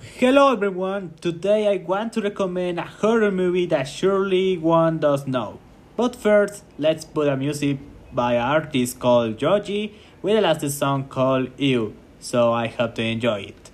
[0.00, 5.58] Hello everyone, today I want to recommend a horror movie that surely one does know.
[5.96, 7.78] But first, let's put a music
[8.12, 13.02] by an artist called Joji with a last song called You, so I hope to
[13.02, 13.67] enjoy it.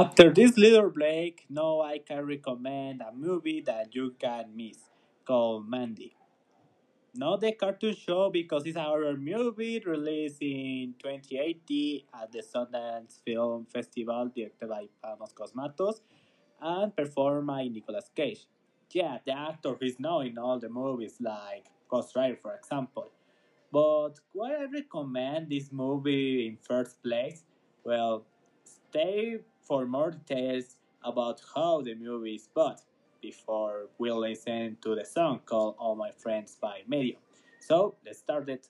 [0.00, 4.78] After this little break, now I can recommend a movie that you can miss
[5.24, 6.14] called Mandy.
[7.14, 13.66] Not the cartoon show because it's our movie released in 2018 at the Sundance Film
[13.72, 16.00] Festival, directed by Panos Cosmatos
[16.60, 18.46] and performed by Nicolas Cage.
[18.92, 23.10] Yeah, the actor is known in all the movies like Ghost Rider, for example.
[23.72, 27.44] But why I recommend this movie in first place?
[27.84, 28.26] Well,
[28.64, 32.80] stay for more details about how the movie is bought
[33.20, 37.18] before we listen to the song called All My Friends by Madeon.
[37.60, 38.68] So let's start it.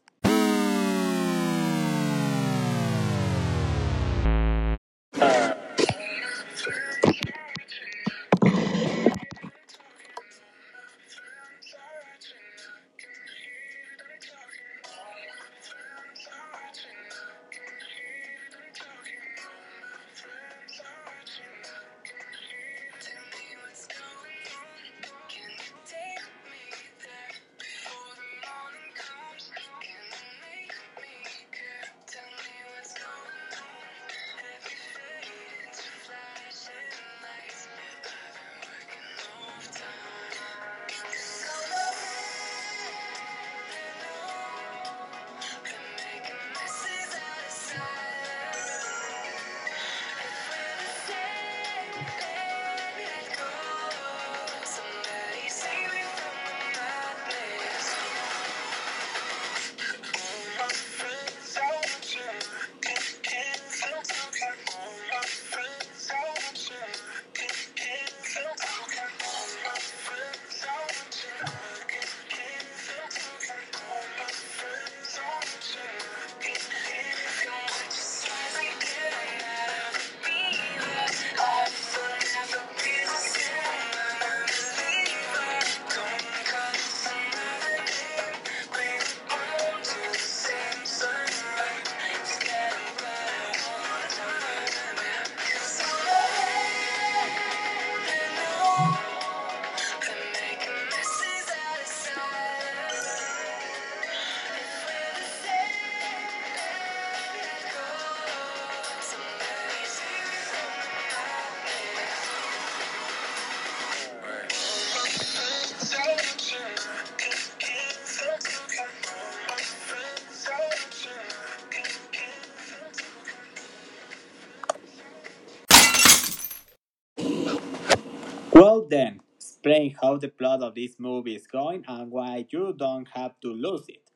[128.88, 133.38] Then, explain how the plot of this movie is going and why you don't have
[133.40, 134.10] to lose it.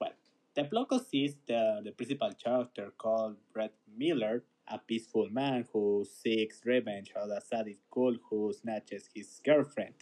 [0.00, 0.12] Well,
[0.54, 6.62] the plot consists the, the principal character called Red Miller a peaceful man who seeks
[6.64, 9.94] revenge on a sadist ghoul who snatches his girlfriend.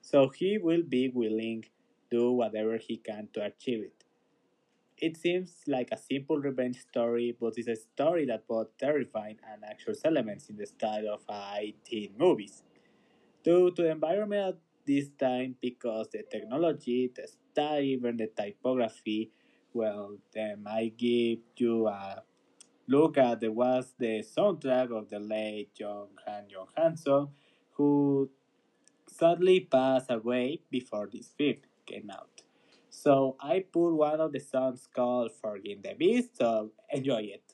[0.00, 1.68] So he will be willing to
[2.10, 4.04] do whatever he can to achieve it.
[4.96, 9.64] It seems like a simple revenge story, but it's a story that both terrifying and
[9.64, 12.62] action elements in the style of uh, 18 movies.
[13.42, 19.30] Due to the environment at this time, because the technology, the style, even the typography,
[19.72, 22.22] well, then I give you a
[22.88, 27.30] look at the was the soundtrack of the late Jóhann Jóhannsson,
[27.72, 28.30] who
[29.08, 31.56] sadly passed away before this film
[31.86, 32.42] came out.
[32.90, 37.49] So I put one of the songs called Forgive the Beast, so enjoy it.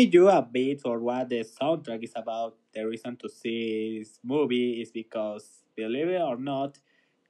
[0.00, 4.18] Showing you a bit for what the soundtrack is about, the reason to see this
[4.24, 6.78] movie is because, believe it or not,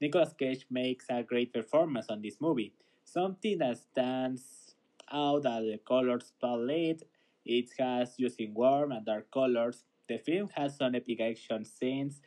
[0.00, 2.72] Nicolas Cage makes a great performance on this movie.
[3.04, 4.76] Something that stands
[5.10, 7.02] out are the colors palette.
[7.44, 9.82] It has using warm and dark colors.
[10.08, 12.20] The film has some epic action scenes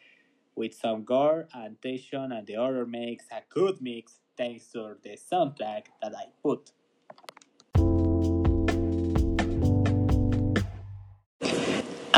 [0.57, 5.15] with some gore and tension, and the horror makes a good mix thanks to the
[5.15, 6.73] soundtrack that I put.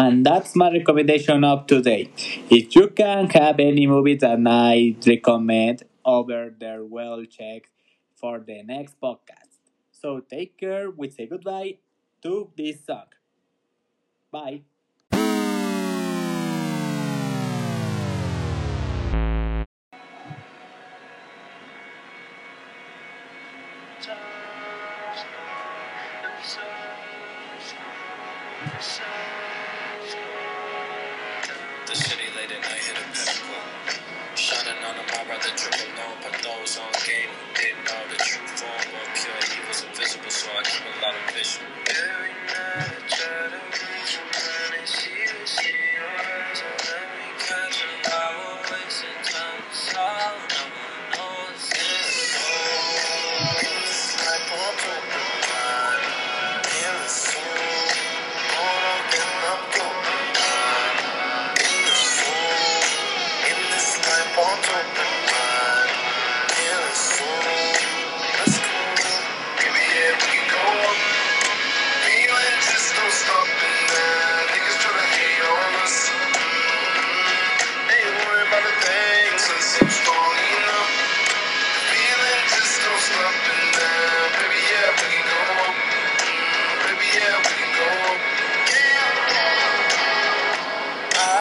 [0.05, 2.11] And that's my recommendation of today.
[2.49, 7.71] If you can have any movie that I recommend over there, well check
[8.15, 9.57] for the next podcast.
[9.91, 10.91] So take care.
[10.91, 11.77] We say goodbye
[12.21, 13.09] to this song.
[14.31, 14.61] Bye.
[40.75, 41.84] Bismillahirrahmanirrahim.